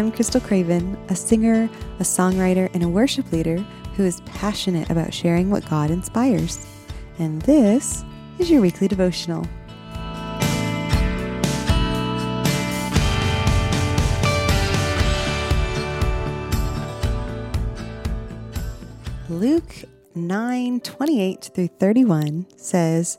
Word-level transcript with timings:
I'm 0.00 0.10
Krystal 0.10 0.42
Craven, 0.42 0.96
a 1.10 1.14
singer, 1.14 1.68
a 1.98 2.02
songwriter, 2.02 2.70
and 2.72 2.82
a 2.82 2.88
worship 2.88 3.30
leader 3.32 3.58
who 3.96 4.04
is 4.06 4.22
passionate 4.22 4.88
about 4.88 5.12
sharing 5.12 5.50
what 5.50 5.68
God 5.68 5.90
inspires. 5.90 6.66
And 7.18 7.42
this 7.42 8.02
is 8.38 8.50
your 8.50 8.62
weekly 8.62 8.88
devotional. 8.88 9.46
Luke 19.28 19.74
9 20.14 20.80
28 20.80 21.50
through 21.54 21.68
31 21.78 22.46
says, 22.56 23.18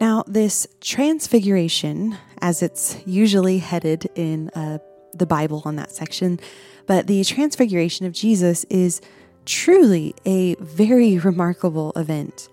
Now, 0.00 0.24
this 0.26 0.66
transfiguration, 0.80 2.16
as 2.40 2.62
it's 2.62 2.96
usually 3.06 3.58
headed 3.58 4.08
in 4.14 4.50
uh, 4.50 4.78
the 5.12 5.26
Bible 5.26 5.62
on 5.64 5.76
that 5.76 5.92
section, 5.92 6.40
but 6.86 7.06
the 7.06 7.24
transfiguration 7.24 8.06
of 8.06 8.12
Jesus 8.12 8.64
is 8.64 9.00
truly 9.46 10.14
a 10.24 10.54
very 10.56 11.18
remarkable 11.30 11.92
event. 11.96 12.48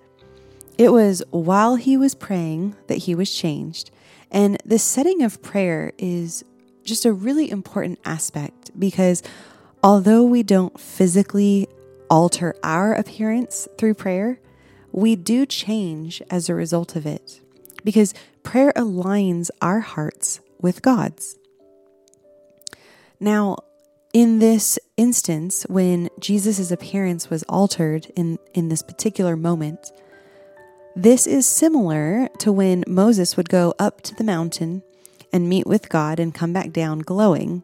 It 0.77 0.91
was 0.91 1.21
while 1.31 1.75
he 1.75 1.97
was 1.97 2.15
praying 2.15 2.75
that 2.87 2.99
he 2.99 3.15
was 3.15 3.33
changed. 3.33 3.91
And 4.31 4.57
the 4.65 4.79
setting 4.79 5.21
of 5.21 5.41
prayer 5.41 5.91
is 5.97 6.43
just 6.83 7.05
a 7.05 7.13
really 7.13 7.51
important 7.51 7.99
aspect 8.05 8.71
because 8.79 9.21
although 9.83 10.23
we 10.23 10.41
don't 10.41 10.79
physically 10.79 11.67
alter 12.09 12.55
our 12.63 12.93
appearance 12.93 13.67
through 13.77 13.93
prayer, 13.93 14.39
we 14.91 15.15
do 15.15 15.45
change 15.45 16.21
as 16.29 16.49
a 16.49 16.55
result 16.55 16.95
of 16.95 17.05
it 17.05 17.41
because 17.83 18.13
prayer 18.43 18.73
aligns 18.75 19.49
our 19.61 19.79
hearts 19.79 20.39
with 20.59 20.81
God's. 20.81 21.37
Now, 23.19 23.57
in 24.13 24.39
this 24.39 24.77
instance, 24.97 25.65
when 25.69 26.09
Jesus' 26.19 26.71
appearance 26.71 27.29
was 27.29 27.43
altered 27.43 28.11
in, 28.15 28.37
in 28.53 28.69
this 28.69 28.81
particular 28.81 29.35
moment, 29.35 29.91
this 30.95 31.25
is 31.25 31.45
similar 31.45 32.27
to 32.39 32.51
when 32.51 32.83
Moses 32.87 33.37
would 33.37 33.49
go 33.49 33.73
up 33.79 34.01
to 34.01 34.15
the 34.15 34.25
mountain 34.25 34.83
and 35.31 35.47
meet 35.47 35.65
with 35.65 35.87
God 35.87 36.19
and 36.19 36.33
come 36.33 36.51
back 36.51 36.71
down 36.71 36.99
glowing, 36.99 37.63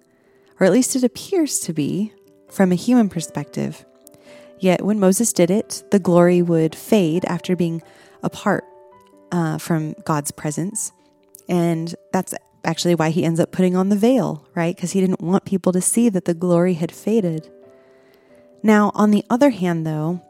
or 0.60 0.66
at 0.66 0.72
least 0.72 0.96
it 0.96 1.04
appears 1.04 1.60
to 1.60 1.74
be 1.74 2.14
from 2.50 2.72
a 2.72 2.76
human 2.76 3.10
perspective. 3.10 3.86
Yet 4.60 4.84
when 4.84 5.00
Moses 5.00 5.34
did 5.34 5.52
it, 5.52 5.84
the 5.92 6.00
glory 6.00 6.42
would 6.42 6.76
fade 6.76 7.26
after 7.26 7.56
being 7.56 7.82
apart 8.24 8.64
uh, 9.32 9.58
from 9.58 9.94
God's 10.06 10.32
presence. 10.32 10.92
And 11.48 11.94
that's 12.12 12.34
actually 12.64 12.96
why 12.96 13.10
he 13.10 13.24
ends 13.24 13.40
up 13.40 13.52
putting 13.52 13.76
on 13.76 13.90
the 13.90 13.96
veil, 13.96 14.46
right? 14.56 14.76
Because 14.76 14.92
he 14.92 15.02
didn't 15.02 15.22
want 15.22 15.46
people 15.46 15.72
to 15.72 15.82
see 15.82 16.10
that 16.10 16.26
the 16.26 16.34
glory 16.34 16.74
had 16.74 16.92
faded. 16.92 17.50
Now, 18.64 18.92
on 18.96 19.12
the 19.12 19.24
other 19.30 19.52
hand, 19.52 19.86
though, 19.86 20.22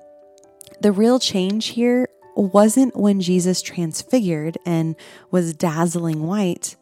the 0.81 0.91
real 0.91 1.19
change 1.19 1.67
here 1.67 2.09
wasn't 2.35 2.95
when 2.95 3.19
Jesus 3.19 3.61
transfigured 3.61 4.57
and 4.65 4.95
was 5.31 5.53
dazzling 5.53 6.27
white. 6.27 6.75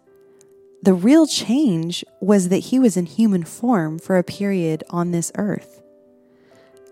The 0.82 0.94
real 0.94 1.26
change 1.28 2.04
was 2.20 2.50
that 2.50 2.58
he 2.58 2.80
was 2.80 2.98
in 2.98 3.06
human 3.06 3.44
form 3.44 3.98
for 3.98 4.18
a 4.18 4.24
period 4.24 4.84
on 4.90 5.12
this 5.12 5.32
earth. 5.36 5.82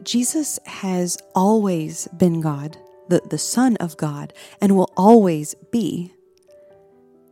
Jesus 0.05 0.59
has 0.65 1.17
always 1.35 2.07
been 2.17 2.41
God, 2.41 2.77
the, 3.09 3.21
the 3.29 3.37
Son 3.37 3.75
of 3.77 3.97
God, 3.97 4.33
and 4.61 4.75
will 4.75 4.91
always 4.95 5.55
be. 5.71 6.13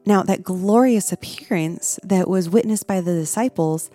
Now, 0.06 0.24
that 0.24 0.44
glorious 0.44 1.12
appearance 1.12 2.00
that 2.04 2.28
was 2.28 2.50
witnessed 2.50 2.88
by 2.88 3.02
the 3.02 3.14
disciples, 3.14 3.90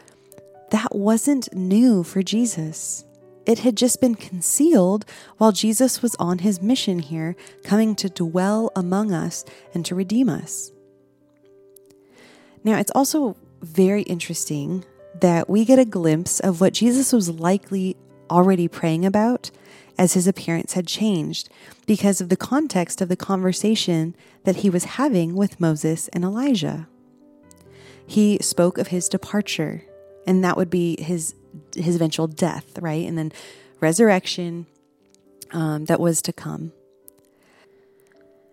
that 0.70 0.94
wasn't 0.94 1.53
new 1.54 2.03
for 2.03 2.22
Jesus. 2.22 3.04
It 3.44 3.60
had 3.60 3.76
just 3.76 4.00
been 4.00 4.15
concealed 4.15 5.04
while 5.38 5.53
Jesus 5.53 6.03
was 6.03 6.15
on 6.16 6.38
his 6.38 6.60
mission 6.60 6.98
here, 6.98 7.36
coming 7.65 7.94
to 7.97 8.09
dwell 8.09 8.70
among 8.75 9.12
us 9.12 9.44
and 9.75 9.84
to 9.86 9.94
redeem 9.94 10.28
us. 10.28 10.72
Now, 12.65 12.78
it's 12.78 12.92
also 12.94 13.36
very 13.62 14.03
interesting 14.03 14.84
that 15.20 15.48
we 15.48 15.65
get 15.65 15.78
a 15.78 15.84
glimpse 15.84 16.41
of 16.41 16.60
what 16.60 16.75
Jesus 16.75 17.12
was 17.12 17.31
likely 17.31 17.97
already 18.31 18.69
praying 18.69 19.04
about 19.04 19.50
as 19.98 20.14
his 20.14 20.26
appearance 20.26 20.75
had 20.75 20.87
changed 20.87 21.48
because 21.87 22.20
of 22.20 22.28
the 22.28 22.37
context 22.37 23.00
of 23.00 23.09
the 23.09 23.16
conversation 23.16 24.14
that 24.44 24.56
he 24.56 24.70
was 24.70 24.84
having 24.84 25.34
with 25.34 25.60
Moses 25.60 26.09
and 26.09 26.25
Elijah. 26.25 26.88
He 28.06 28.38
spoke 28.41 28.78
of 28.78 28.88
his 28.88 29.09
departure, 29.09 29.82
and 30.26 30.44
that 30.44 30.56
would 30.56 30.70
be 30.70 31.03
his 31.03 31.34
his 31.75 31.97
eventual 31.97 32.26
death, 32.26 32.78
right? 32.78 33.06
And 33.06 33.16
then 33.16 33.32
resurrection 33.81 34.66
um, 35.53 35.86
that 35.86 35.98
was 35.98 36.20
to 36.22 36.32
come. 36.32 36.72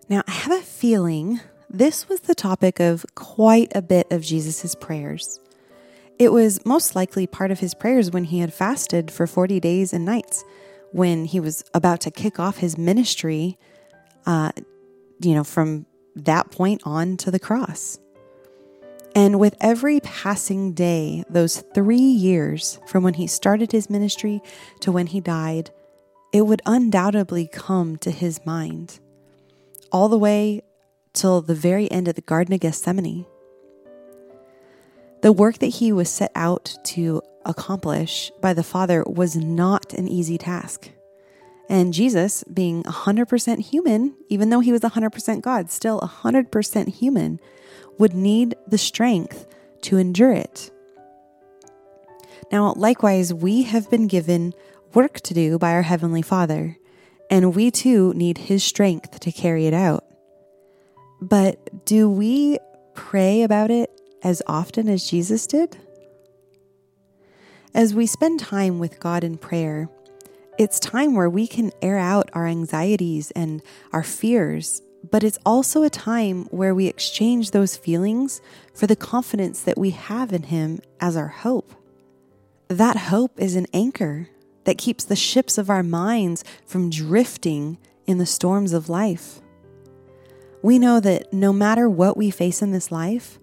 Now, 0.08 0.22
I 0.26 0.32
have 0.32 0.52
a 0.52 0.62
feeling 0.62 1.40
this 1.68 2.08
was 2.08 2.20
the 2.20 2.34
topic 2.34 2.80
of 2.80 3.04
quite 3.14 3.72
a 3.74 3.82
bit 3.82 4.10
of 4.10 4.22
Jesus' 4.22 4.74
prayers. 4.74 5.40
It 6.18 6.32
was 6.32 6.64
most 6.64 6.94
likely 6.94 7.26
part 7.26 7.50
of 7.50 7.60
his 7.60 7.74
prayers 7.74 8.10
when 8.10 8.24
he 8.24 8.38
had 8.38 8.52
fasted 8.52 9.10
for 9.10 9.26
40 9.26 9.58
days 9.60 9.92
and 9.92 10.04
nights, 10.04 10.44
when 10.92 11.24
he 11.24 11.40
was 11.40 11.64
about 11.74 12.00
to 12.02 12.10
kick 12.10 12.38
off 12.38 12.58
his 12.58 12.78
ministry, 12.78 13.58
uh, 14.26 14.52
you 15.20 15.34
know, 15.34 15.44
from 15.44 15.86
that 16.14 16.50
point 16.50 16.82
on 16.84 17.16
to 17.16 17.30
the 17.30 17.40
cross. 17.40 17.98
And 19.16 19.38
with 19.38 19.56
every 19.60 20.00
passing 20.00 20.72
day, 20.72 21.24
those 21.28 21.62
three 21.74 21.96
years 21.96 22.80
from 22.86 23.04
when 23.04 23.14
he 23.14 23.26
started 23.26 23.72
his 23.72 23.88
ministry 23.88 24.40
to 24.80 24.90
when 24.90 25.06
he 25.06 25.20
died, 25.20 25.70
it 26.32 26.42
would 26.42 26.62
undoubtedly 26.66 27.46
come 27.46 27.96
to 27.98 28.10
his 28.10 28.44
mind, 28.44 28.98
all 29.92 30.08
the 30.08 30.18
way 30.18 30.62
till 31.12 31.40
the 31.40 31.54
very 31.54 31.90
end 31.90 32.08
of 32.08 32.16
the 32.16 32.22
Garden 32.22 32.54
of 32.54 32.60
Gethsemane. 32.60 33.24
The 35.24 35.32
work 35.32 35.56
that 35.60 35.68
he 35.68 35.90
was 35.90 36.10
set 36.10 36.30
out 36.34 36.76
to 36.84 37.22
accomplish 37.46 38.30
by 38.42 38.52
the 38.52 38.62
Father 38.62 39.02
was 39.06 39.34
not 39.34 39.94
an 39.94 40.06
easy 40.06 40.36
task. 40.36 40.90
And 41.66 41.94
Jesus, 41.94 42.44
being 42.44 42.82
100% 42.82 43.60
human, 43.60 44.16
even 44.28 44.50
though 44.50 44.60
he 44.60 44.70
was 44.70 44.82
100% 44.82 45.40
God, 45.40 45.70
still 45.70 45.98
100% 45.98 46.88
human, 46.88 47.40
would 47.96 48.12
need 48.12 48.54
the 48.68 48.76
strength 48.76 49.46
to 49.84 49.96
endure 49.96 50.32
it. 50.32 50.70
Now, 52.52 52.74
likewise, 52.76 53.32
we 53.32 53.62
have 53.62 53.88
been 53.88 54.08
given 54.08 54.52
work 54.92 55.20
to 55.20 55.32
do 55.32 55.58
by 55.58 55.72
our 55.72 55.80
Heavenly 55.80 56.20
Father, 56.20 56.76
and 57.30 57.54
we 57.54 57.70
too 57.70 58.12
need 58.14 58.36
His 58.36 58.62
strength 58.62 59.20
to 59.20 59.32
carry 59.32 59.64
it 59.64 59.72
out. 59.72 60.04
But 61.22 61.86
do 61.86 62.10
we 62.10 62.58
pray 62.92 63.42
about 63.42 63.70
it 63.70 63.93
as 64.24 64.42
often 64.46 64.88
as 64.88 65.08
Jesus 65.08 65.46
did? 65.46 65.76
As 67.74 67.94
we 67.94 68.06
spend 68.06 68.40
time 68.40 68.78
with 68.78 68.98
God 68.98 69.22
in 69.22 69.36
prayer, 69.36 69.88
it's 70.58 70.80
time 70.80 71.14
where 71.14 71.28
we 71.28 71.46
can 71.46 71.72
air 71.82 71.98
out 71.98 72.30
our 72.32 72.46
anxieties 72.46 73.30
and 73.32 73.62
our 73.92 74.02
fears, 74.02 74.80
but 75.10 75.22
it's 75.22 75.38
also 75.44 75.82
a 75.82 75.90
time 75.90 76.44
where 76.46 76.74
we 76.74 76.86
exchange 76.86 77.50
those 77.50 77.76
feelings 77.76 78.40
for 78.72 78.86
the 78.86 78.96
confidence 78.96 79.60
that 79.60 79.76
we 79.76 79.90
have 79.90 80.32
in 80.32 80.44
Him 80.44 80.80
as 81.00 81.16
our 81.16 81.28
hope. 81.28 81.74
That 82.68 82.96
hope 82.96 83.38
is 83.38 83.56
an 83.56 83.66
anchor 83.74 84.28
that 84.64 84.78
keeps 84.78 85.04
the 85.04 85.16
ships 85.16 85.58
of 85.58 85.68
our 85.68 85.82
minds 85.82 86.44
from 86.64 86.88
drifting 86.88 87.76
in 88.06 88.18
the 88.18 88.26
storms 88.26 88.72
of 88.72 88.88
life. 88.88 89.40
We 90.62 90.78
know 90.78 91.00
that 91.00 91.32
no 91.32 91.52
matter 91.52 91.90
what 91.90 92.16
we 92.16 92.30
face 92.30 92.62
in 92.62 92.72
this 92.72 92.90
life, 92.90 93.38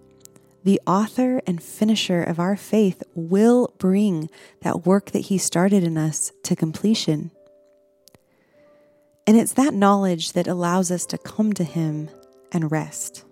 the 0.64 0.80
author 0.86 1.42
and 1.46 1.62
finisher 1.62 2.22
of 2.22 2.38
our 2.38 2.56
faith 2.56 3.02
will 3.14 3.72
bring 3.78 4.30
that 4.60 4.86
work 4.86 5.10
that 5.10 5.26
he 5.26 5.38
started 5.38 5.82
in 5.82 5.98
us 5.98 6.32
to 6.44 6.56
completion. 6.56 7.30
And 9.26 9.36
it's 9.36 9.54
that 9.54 9.74
knowledge 9.74 10.32
that 10.32 10.46
allows 10.46 10.90
us 10.90 11.06
to 11.06 11.18
come 11.18 11.52
to 11.54 11.64
him 11.64 12.10
and 12.52 12.70
rest. 12.70 13.24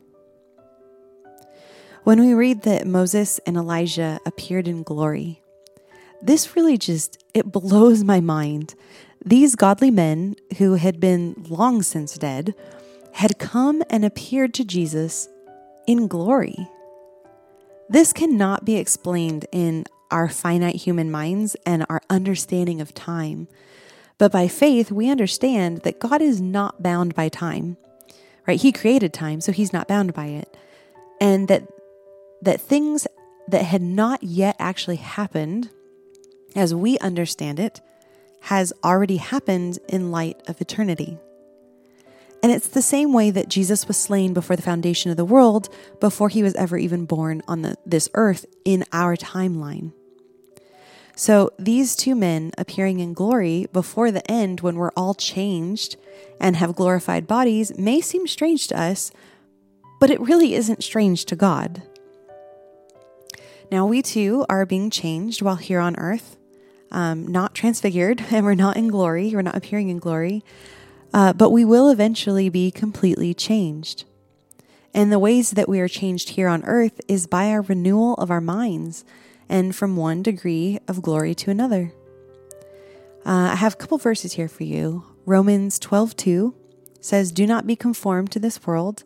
When 2.04 2.20
we 2.20 2.32
read 2.32 2.62
that 2.62 2.86
Moses 2.86 3.38
and 3.46 3.56
Elijah 3.56 4.20
appeared 4.24 4.66
in 4.66 4.82
glory, 4.82 5.42
this 6.22 6.56
really 6.56 6.78
just 6.78 7.22
it 7.34 7.52
blows 7.52 8.04
my 8.04 8.20
mind. 8.20 8.74
These 9.24 9.54
godly 9.54 9.90
men 9.90 10.36
who 10.58 10.74
had 10.74 10.98
been 10.98 11.44
long 11.48 11.82
since 11.82 12.16
dead 12.16 12.54
had 13.12 13.38
come 13.38 13.82
and 13.90 14.04
appeared 14.04 14.54
to 14.54 14.64
Jesus 14.64 15.28
in 15.86 16.08
glory. 16.08 16.68
This 17.90 18.12
cannot 18.12 18.64
be 18.64 18.76
explained 18.76 19.46
in 19.50 19.84
our 20.12 20.28
finite 20.28 20.76
human 20.76 21.10
minds 21.10 21.56
and 21.66 21.84
our 21.88 22.00
understanding 22.08 22.80
of 22.80 22.94
time. 22.94 23.48
But 24.16 24.30
by 24.30 24.46
faith, 24.46 24.92
we 24.92 25.10
understand 25.10 25.78
that 25.78 25.98
God 25.98 26.22
is 26.22 26.40
not 26.40 26.84
bound 26.84 27.16
by 27.16 27.28
time, 27.28 27.76
right? 28.46 28.60
He 28.60 28.70
created 28.70 29.12
time, 29.12 29.40
so 29.40 29.50
he's 29.50 29.72
not 29.72 29.88
bound 29.88 30.14
by 30.14 30.26
it. 30.26 30.56
And 31.20 31.48
that, 31.48 31.64
that 32.42 32.60
things 32.60 33.08
that 33.48 33.64
had 33.64 33.82
not 33.82 34.22
yet 34.22 34.54
actually 34.60 34.96
happened, 34.96 35.68
as 36.54 36.72
we 36.72 36.96
understand 36.98 37.58
it, 37.58 37.80
has 38.42 38.72
already 38.84 39.16
happened 39.16 39.80
in 39.88 40.12
light 40.12 40.40
of 40.46 40.60
eternity. 40.60 41.18
And 42.50 42.56
it's 42.56 42.66
the 42.66 42.82
same 42.82 43.12
way 43.12 43.30
that 43.30 43.48
Jesus 43.48 43.86
was 43.86 43.96
slain 43.96 44.34
before 44.34 44.56
the 44.56 44.62
foundation 44.62 45.08
of 45.08 45.16
the 45.16 45.24
world, 45.24 45.68
before 46.00 46.28
he 46.28 46.42
was 46.42 46.56
ever 46.56 46.76
even 46.76 47.04
born 47.04 47.42
on 47.46 47.62
the, 47.62 47.76
this 47.86 48.08
earth 48.14 48.44
in 48.64 48.84
our 48.92 49.16
timeline. 49.16 49.92
So 51.14 51.52
these 51.60 51.94
two 51.94 52.16
men 52.16 52.50
appearing 52.58 52.98
in 52.98 53.14
glory 53.14 53.68
before 53.72 54.10
the 54.10 54.28
end, 54.28 54.62
when 54.62 54.74
we're 54.74 54.90
all 54.96 55.14
changed 55.14 55.96
and 56.40 56.56
have 56.56 56.74
glorified 56.74 57.28
bodies, 57.28 57.78
may 57.78 58.00
seem 58.00 58.26
strange 58.26 58.66
to 58.66 58.80
us, 58.80 59.12
but 60.00 60.10
it 60.10 60.20
really 60.20 60.54
isn't 60.54 60.82
strange 60.82 61.26
to 61.26 61.36
God. 61.36 61.84
Now, 63.70 63.86
we 63.86 64.02
too 64.02 64.44
are 64.48 64.66
being 64.66 64.90
changed 64.90 65.40
while 65.40 65.54
here 65.54 65.78
on 65.78 65.94
earth, 66.00 66.36
um, 66.90 67.28
not 67.28 67.54
transfigured, 67.54 68.24
and 68.32 68.44
we're 68.44 68.56
not 68.56 68.76
in 68.76 68.88
glory, 68.88 69.30
we're 69.36 69.42
not 69.42 69.56
appearing 69.56 69.88
in 69.88 70.00
glory, 70.00 70.42
uh, 71.12 71.32
but 71.32 71.50
we 71.50 71.64
will 71.64 71.88
eventually 71.90 72.48
be 72.48 72.70
completely 72.70 73.34
changed. 73.34 74.04
And 74.92 75.12
the 75.12 75.18
ways 75.18 75.52
that 75.52 75.68
we 75.68 75.80
are 75.80 75.88
changed 75.88 76.30
here 76.30 76.48
on 76.48 76.64
earth 76.64 77.00
is 77.08 77.26
by 77.26 77.50
our 77.50 77.62
renewal 77.62 78.14
of 78.14 78.30
our 78.30 78.40
minds 78.40 79.04
and 79.48 79.74
from 79.74 79.96
one 79.96 80.22
degree 80.22 80.78
of 80.88 81.02
glory 81.02 81.34
to 81.36 81.50
another. 81.50 81.92
Uh, 83.24 83.50
I 83.52 83.56
have 83.56 83.74
a 83.74 83.76
couple 83.76 83.98
verses 83.98 84.32
here 84.32 84.48
for 84.48 84.64
you. 84.64 85.04
Romans 85.26 85.78
12 85.78 86.16
2 86.16 86.54
says, 87.00 87.32
Do 87.32 87.46
not 87.46 87.66
be 87.66 87.76
conformed 87.76 88.32
to 88.32 88.38
this 88.38 88.66
world, 88.66 89.04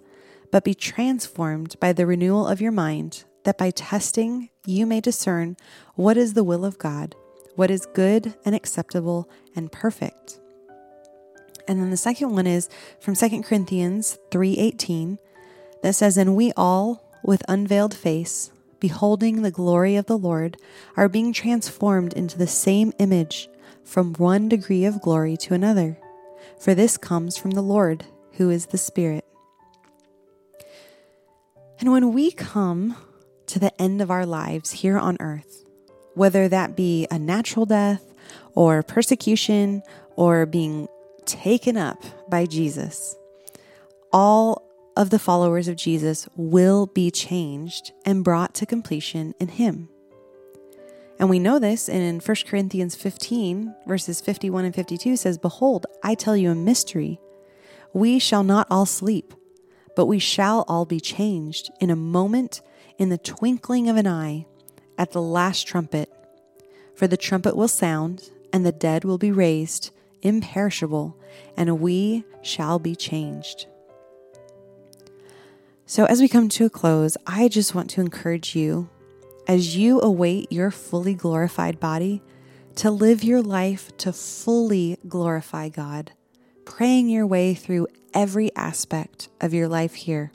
but 0.51 0.65
be 0.65 0.75
transformed 0.75 1.79
by 1.81 1.93
the 1.93 2.07
renewal 2.07 2.47
of 2.47 2.61
your 2.61 2.73
mind, 2.73 3.25
that 3.45 3.59
by 3.59 3.71
testing 3.71 4.51
you 4.65 4.87
may 4.87 5.01
discern 5.01 5.57
what 5.95 6.17
is 6.17 6.35
the 6.35 6.45
will 6.45 6.65
of 6.65 6.79
God, 6.79 7.15
what 7.57 7.71
is 7.71 7.87
good 7.87 8.35
and 8.45 8.55
acceptable 8.55 9.29
and 9.57 9.73
perfect. 9.73 10.39
And 11.67 11.81
then 11.81 11.91
the 11.91 11.97
second 11.97 12.35
one 12.35 12.47
is 12.47 12.69
from 13.01 13.15
2 13.15 13.43
Corinthians 13.43 14.19
3:18 14.31 15.19
that 15.83 15.95
says 15.95 16.17
and 16.17 16.37
we 16.37 16.53
all 16.57 17.03
with 17.23 17.43
unveiled 17.49 17.95
face 17.95 18.51
beholding 18.81 19.43
the 19.43 19.51
glory 19.51 19.97
of 19.97 20.07
the 20.07 20.19
Lord 20.19 20.57
are 20.97 21.09
being 21.09 21.33
transformed 21.33 22.13
into 22.13 22.37
the 22.37 22.47
same 22.47 22.93
image 22.99 23.49
from 23.83 24.13
one 24.15 24.49
degree 24.49 24.85
of 24.85 25.01
glory 25.01 25.37
to 25.39 25.55
another 25.55 25.99
for 26.59 26.75
this 26.75 26.97
comes 26.97 27.37
from 27.37 27.51
the 27.53 27.63
Lord 27.63 28.05
who 28.33 28.51
is 28.51 28.67
the 28.67 28.79
Spirit. 28.79 29.25
And 31.79 31.93
when 31.93 32.13
we 32.13 32.31
come 32.31 32.97
to 33.47 33.59
the 33.59 33.79
end 33.81 34.01
of 34.01 34.11
our 34.11 34.25
lives 34.25 34.73
here 34.73 34.99
on 34.99 35.19
earth, 35.21 35.65
whether 36.15 36.49
that 36.49 36.77
be 36.77 37.07
a 37.11 37.19
natural 37.19 37.67
death 37.67 38.15
or 38.55 38.83
persecution 38.83 39.83
or 40.17 40.47
being 40.47 40.89
taken 41.27 41.77
up 41.77 42.03
by 42.29 42.47
Jesus, 42.47 43.17
all 44.13 44.63
of 44.97 45.11
the 45.11 45.19
followers 45.19 45.69
of 45.69 45.77
Jesus 45.77 46.29
will 46.37 46.87
be 46.87 47.11
changed 47.11 47.93
and 48.05 48.25
brought 48.25 48.55
to 48.55 48.67
completion 48.67 49.35
in 49.41 49.49
Him. 49.49 49.89
And 51.19 51.31
we 51.31 51.39
know 51.39 51.59
this 51.59 51.89
in 51.89 52.21
1 52.21 52.37
Corinthians 52.47 52.95
15, 52.95 53.75
verses 53.87 54.21
51 54.21 54.65
and 54.65 54.75
52 54.75 55.17
says, 55.17 55.39
Behold, 55.39 55.87
I 56.03 56.15
tell 56.15 56.37
you 56.37 56.51
a 56.51 56.57
mystery. 56.57 57.21
We 57.93 58.19
shall 58.19 58.43
not 58.43 58.67
all 58.71 58.87
sleep, 58.87 59.33
but 59.95 60.07
we 60.07 60.19
shall 60.19 60.65
all 60.67 60.85
be 60.85 61.01
changed 61.01 61.71
in 61.81 61.91
a 61.91 61.97
moment, 61.97 62.61
in 62.99 63.09
the 63.09 63.19
twinkling 63.19 63.89
of 63.89 63.97
an 63.97 64.07
eye, 64.07 64.47
at 64.99 65.13
the 65.13 65.23
last 65.23 65.67
trumpet. 65.67 66.13
For 66.97 67.07
the 67.07 67.17
trumpet 67.17 67.57
will 67.57 67.69
sound, 67.69 68.31
and 68.53 68.67
the 68.67 68.73
dead 68.73 69.05
will 69.05 69.19
be 69.19 69.33
raised 69.33 69.91
imperishable, 70.25 71.17
and 71.57 71.81
we 71.81 72.25
shall 72.43 72.79
be 72.79 72.97
changed. 72.97 73.67
So, 75.87 76.07
as 76.07 76.21
we 76.21 76.29
come 76.29 76.49
to 76.49 76.65
a 76.65 76.71
close, 76.71 77.17
I 77.27 77.49
just 77.49 77.75
want 77.75 77.91
to 77.91 78.01
encourage 78.01 78.57
you 78.57 78.89
as 79.47 79.77
you 79.77 80.01
await 80.01 80.51
your 80.51 80.71
fully 80.71 81.15
glorified 81.15 81.79
body 81.79 82.23
to 82.77 82.91
live 82.91 83.23
your 83.23 83.43
life 83.43 83.97
to 83.99 84.13
fully 84.13 84.99
glorify 85.07 85.69
God, 85.69 86.13
praying 86.65 87.09
your 87.09 87.27
way 87.27 87.55
through 87.55 87.87
every 88.13 88.55
aspect 88.57 89.29
of 89.41 89.55
your 89.55 89.69
life 89.69 89.95
here, 89.95 90.33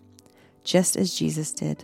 just 0.63 0.95
as 0.95 1.13
Jesus 1.13 1.51
did. 1.51 1.83